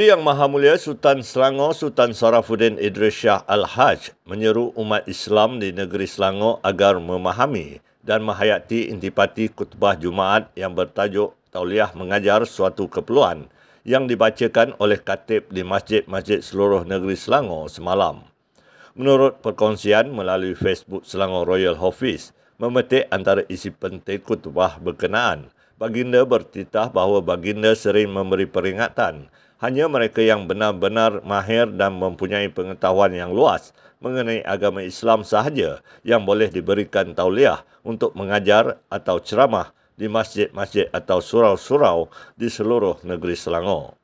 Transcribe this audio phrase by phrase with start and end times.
[0.00, 5.76] Duli Yang Maha Mulia Sultan Selangor Sultan Sarafuddin Idris Shah Al-Haj menyeru umat Islam di
[5.76, 13.52] negeri Selangor agar memahami dan menghayati intipati kutbah Jumaat yang bertajuk Tauliah Mengajar Suatu Keperluan
[13.84, 18.24] yang dibacakan oleh katib di masjid-masjid seluruh negeri Selangor semalam.
[18.96, 26.88] Menurut perkongsian melalui Facebook Selangor Royal Office, memetik antara isi penting kutbah berkenaan, baginda bertitah
[26.88, 29.28] bahawa baginda sering memberi peringatan
[29.60, 36.24] hanya mereka yang benar-benar mahir dan mempunyai pengetahuan yang luas mengenai agama Islam sahaja yang
[36.24, 44.00] boleh diberikan tauliah untuk mengajar atau ceramah di masjid-masjid atau surau-surau di seluruh negeri Selangor.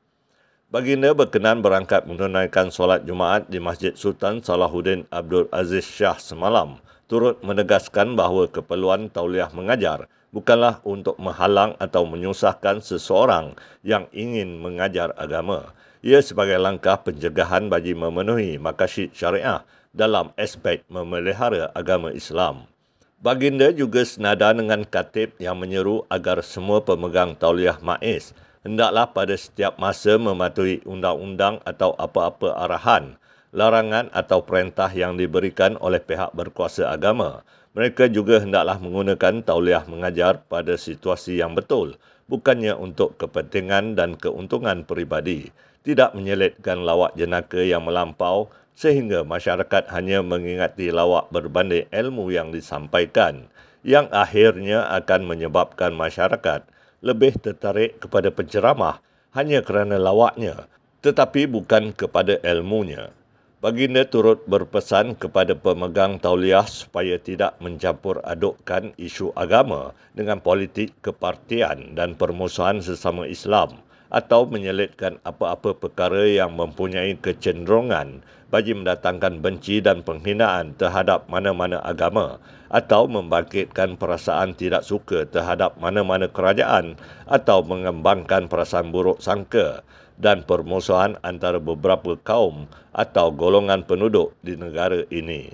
[0.69, 6.77] Baginda berkenan berangkat menunaikan solat Jumaat di Masjid Sultan Salahuddin Abdul Aziz Shah semalam,
[7.09, 15.15] turut menegaskan bahawa keperluan tauliah mengajar bukanlah untuk menghalang atau menyusahkan seseorang yang ingin mengajar
[15.15, 15.71] agama.
[16.05, 22.69] Ia sebagai langkah pencegahan bagi memenuhi makasid syariah dalam aspek memelihara agama Islam.
[23.17, 29.81] Baginda juga senada dengan katib yang menyeru agar semua pemegang tauliah maiz hendaklah pada setiap
[29.81, 33.17] masa mematuhi undang-undang atau apa-apa arahan,
[33.49, 37.41] larangan atau perintah yang diberikan oleh pihak berkuasa agama
[37.77, 44.81] mereka juga hendaklah menggunakan tauliah mengajar pada situasi yang betul, bukannya untuk kepentingan dan keuntungan
[44.81, 45.53] peribadi,
[45.85, 53.45] tidak menyelitkan lawak jenaka yang melampau sehingga masyarakat hanya mengingati lawak berbanding ilmu yang disampaikan,
[53.85, 56.65] yang akhirnya akan menyebabkan masyarakat
[57.05, 59.05] lebih tertarik kepada penceramah
[59.37, 60.65] hanya kerana lawaknya,
[61.05, 63.13] tetapi bukan kepada ilmunya.
[63.57, 71.97] Baginda turut berpesan kepada pemegang tauliah supaya tidak mencampur adukkan isu agama dengan politik kepartian
[71.97, 73.81] dan permusuhan sesama Islam
[74.13, 78.21] atau menyelitkan apa-apa perkara yang mempunyai kecenderungan
[78.53, 82.37] bagi mendatangkan benci dan penghinaan terhadap mana-mana agama
[82.69, 86.93] atau membangkitkan perasaan tidak suka terhadap mana-mana kerajaan
[87.25, 89.81] atau mengembangkan perasaan buruk sangka
[90.17, 95.53] dan permusuhan antara beberapa kaum atau golongan penduduk di negara ini.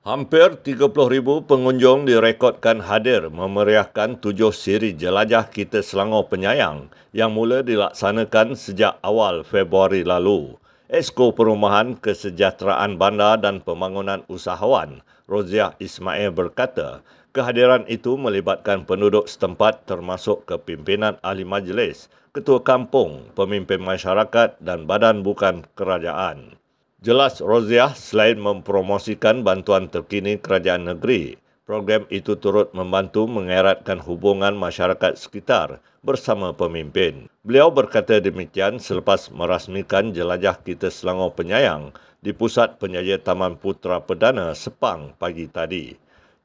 [0.00, 8.56] Hampir 30,000 pengunjung direkodkan hadir memeriahkan tujuh siri jelajah kita Selangor Penyayang yang mula dilaksanakan
[8.56, 10.56] sejak awal Februari lalu.
[10.90, 19.86] Esko Perumahan Kesejahteraan Bandar dan Pembangunan Usahawan, Roziah Ismail berkata, kehadiran itu melibatkan penduduk setempat
[19.86, 26.58] termasuk kepimpinan ahli majlis, ketua kampung, pemimpin masyarakat dan badan bukan kerajaan.
[26.98, 31.38] Jelas Roziah selain mempromosikan bantuan terkini kerajaan negeri,
[31.70, 37.30] program itu turut membantu mengeratkan hubungan masyarakat sekitar bersama pemimpin.
[37.46, 44.50] Beliau berkata demikian selepas merasmikan jelajah kita Selangor Penyayang di Pusat Penjaja Taman Putra Perdana
[44.58, 45.94] Sepang pagi tadi.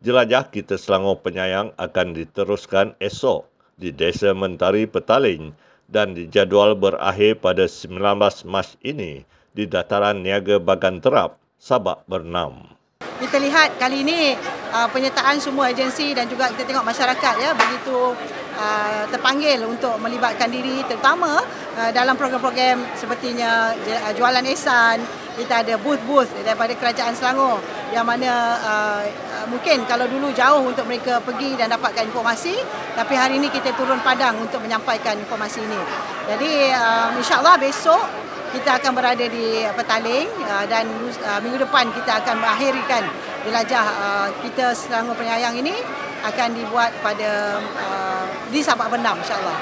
[0.06, 3.50] Jelajah kita Selangor Penyayang akan diteruskan esok
[3.82, 5.58] di Desa Mentari Petaling
[5.90, 7.98] dan dijadual berakhir pada 19
[8.46, 9.26] Mac ini
[9.58, 12.75] di dataran niaga Bagan Terap, Sabak Bernam.
[13.16, 14.36] Kita lihat kali ini
[14.76, 18.12] uh, penyertaan semua agensi dan juga kita tengok masyarakat ya begitu
[18.60, 21.40] uh, terpanggil untuk melibatkan diri terutama
[21.80, 23.72] uh, dalam program-program sepertinya
[24.20, 25.00] jualan esan,
[25.40, 27.64] kita ada booth-booth daripada kerajaan Selangor
[27.96, 29.04] yang mana uh,
[29.48, 32.52] mungkin kalau dulu jauh untuk mereka pergi dan dapatkan informasi
[33.00, 35.80] tapi hari ini kita turun padang untuk menyampaikan informasi ini.
[36.28, 38.25] Jadi uh, insyaAllah besok
[38.56, 40.88] kita akan berada di Petaling uh, dan
[41.28, 43.04] uh, minggu depan kita akan mengakhirkan
[43.44, 45.76] jelajah uh, kita Selangor Penyayang ini
[46.24, 47.62] akan dibuat pada
[48.50, 49.62] di Sabak Bendam insyaAllah.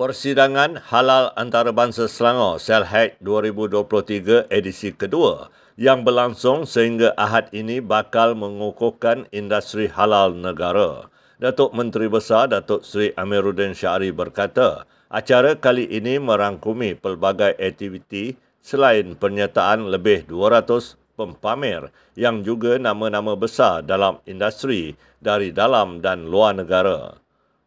[0.00, 9.28] Persidangan Halal Antarabangsa Selangor Selhack 2023 edisi kedua yang berlangsung sehingga Ahad ini bakal mengukuhkan
[9.34, 11.10] industri halal negara.
[11.36, 19.16] Datuk Menteri Besar Datuk Seri Amiruddin Syari berkata, acara kali ini merangkumi pelbagai aktiviti selain
[19.18, 27.16] pernyataan lebih 200 pempamer yang juga nama-nama besar dalam industri dari dalam dan luar negara.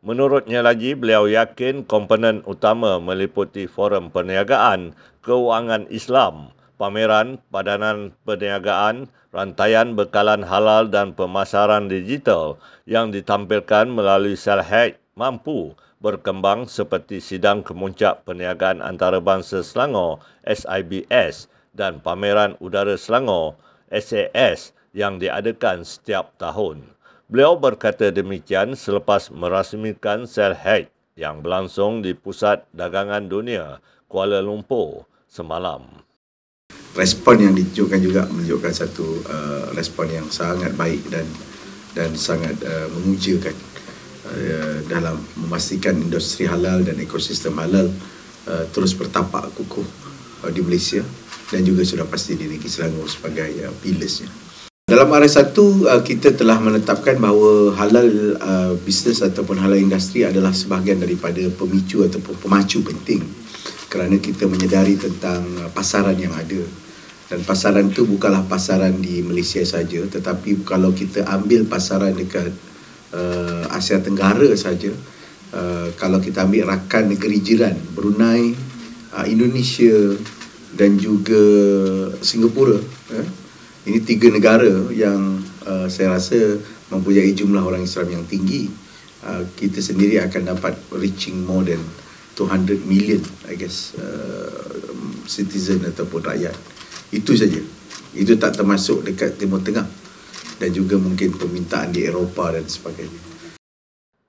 [0.06, 4.94] Menurutnya lagi, beliau yakin komponen utama meliputi forum perniagaan
[5.25, 14.63] keuangan Islam pameran, padanan perniagaan, rantaian bekalan halal dan pemasaran digital yang ditampilkan melalui sel
[14.63, 23.58] hack mampu berkembang seperti sidang kemuncak perniagaan antarabangsa Selangor SIBS dan pameran udara Selangor
[23.90, 26.94] SAS yang diadakan setiap tahun.
[27.28, 30.56] Beliau berkata demikian selepas merasmikan sel
[31.18, 35.84] yang berlangsung di Pusat Dagangan Dunia Kuala Lumpur semalam.
[36.96, 41.25] Respon yang ditunjukkan juga menunjukkan satu uh, respon yang sangat baik dan
[41.94, 43.54] dan sangat uh, memujakan
[44.88, 47.91] dalam memastikan industri halal dan ekosistem halal
[48.47, 49.85] uh, terus bertapak kukuh
[50.44, 51.03] uh, di Malaysia
[51.47, 54.27] dan juga sudah pasti di Negeri Selangor sebagai uh, pilarsnya.
[54.88, 61.03] Dalam RS1 uh, kita telah menetapkan bahawa halal uh, bisnes ataupun halal industri adalah sebahagian
[61.03, 63.19] daripada pemicu ataupun pemacu penting
[63.91, 66.63] kerana kita menyedari tentang uh, pasaran yang ada
[67.27, 72.56] dan pasaran itu bukanlah pasaran di Malaysia saja tetapi kalau kita ambil pasaran dekat
[73.13, 74.92] uh, Asia Tenggara saja
[75.54, 78.56] uh, kalau kita ambil rakan negeri jiran Brunei,
[79.15, 80.15] uh, Indonesia
[80.75, 81.44] dan juga
[82.19, 82.80] Singapura
[83.13, 83.27] uh,
[83.88, 86.59] ini tiga negara yang uh, saya rasa
[86.92, 88.68] mempunyai jumlah orang Islam yang tinggi
[89.24, 91.80] uh, kita sendiri akan dapat reaching more than
[92.36, 94.77] 200 million I guess uh,
[95.27, 96.56] citizen ataupun rakyat
[97.12, 97.59] itu saja.
[98.15, 99.86] Itu tak termasuk dekat Timur Tengah
[100.57, 103.21] dan juga mungkin permintaan di Eropah dan sebagainya.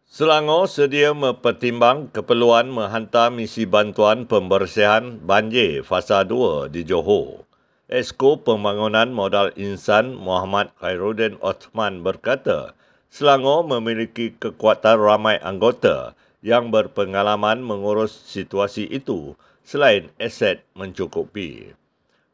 [0.08, 7.46] Selangor sedia mempertimbang keperluan menghantar misi bantuan pembersihan banjir fasa 2 di Johor.
[7.88, 12.76] Esko Pembangunan Modal Insan Muhammad Khairuddin Osman berkata,
[13.08, 16.12] Selangor memiliki kekuatan ramai anggota
[16.44, 21.72] yang berpengalaman mengurus situasi itu selain aset mencukupi.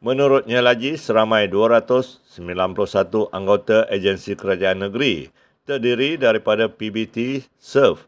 [0.05, 2.37] Menurutnya lagi, seramai 291
[3.33, 5.33] anggota agensi kerajaan negeri
[5.65, 8.05] terdiri daripada PBT, SURF,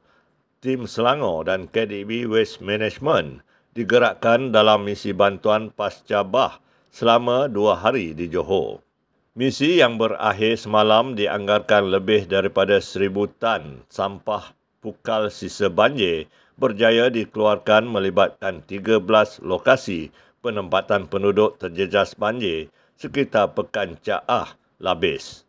[0.61, 3.41] Tim Selangor dan KDB Waste Management
[3.73, 6.61] digerakkan dalam misi bantuan pasca bah
[6.93, 8.85] selama dua hari di Johor.
[9.33, 14.53] Misi yang berakhir semalam dianggarkan lebih daripada seribu tan sampah
[14.85, 16.29] pukal sisa banjir
[16.61, 19.01] berjaya dikeluarkan melibatkan 13
[19.41, 20.13] lokasi
[20.47, 25.43] penempatan penduduk terjejas banjir sekitar Pekan Caah, Labis.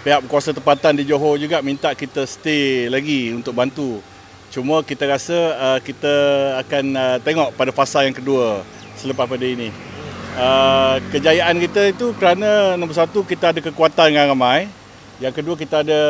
[0.00, 4.00] Pihak kuasa tempatan di Johor juga minta kita stay lagi untuk bantu.
[4.48, 6.12] Cuma kita rasa uh, kita
[6.64, 8.64] akan uh, tengok pada fasa yang kedua
[8.96, 9.68] selepas pada ini.
[10.40, 14.72] Uh, kejayaan kita itu kerana nombor satu kita ada kekuatan yang ramai.
[15.20, 16.00] Yang kedua kita ada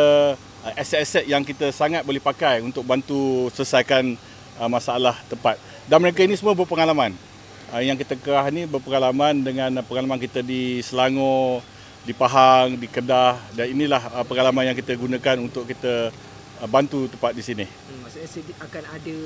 [0.63, 4.15] uh, aset-aset yang kita sangat boleh pakai untuk bantu selesaikan
[4.63, 5.59] uh, masalah tempat.
[5.91, 7.34] Dan mereka ini semua berpengalaman.
[7.75, 11.59] Ah, yang kita kerah ni berpengalaman dengan pengalaman kita di Selangor,
[12.07, 16.15] di Pahang, di Kedah dan inilah ah, pengalaman yang kita gunakan untuk kita
[16.63, 17.67] ah, bantu tempat di sini.
[17.67, 19.17] Hmm, maksudnya akan ada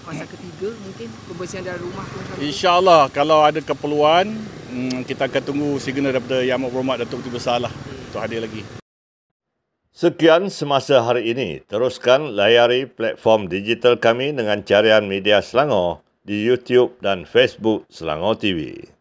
[0.00, 4.32] fasa ketiga mungkin pembersihan dalam rumah pun InsyaAllah kalau ada keperluan
[4.72, 7.72] hmm, kita akan tunggu signal daripada Yang Amat Berhormat Datuk Ketua Besar lah
[8.08, 8.64] untuk hadir lagi.
[9.92, 11.60] Sekian semasa hari ini.
[11.68, 18.99] Teruskan layari platform digital kami dengan carian media Selangor di YouTube dan Facebook Selangor TV.